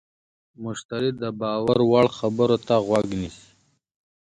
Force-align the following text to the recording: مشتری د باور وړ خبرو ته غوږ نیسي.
مشتری 0.63 1.11
د 1.21 1.23
باور 1.39 1.79
وړ 1.91 2.05
خبرو 2.17 2.57
ته 2.67 2.75
غوږ 2.85 3.07
نیسي. 3.19 3.47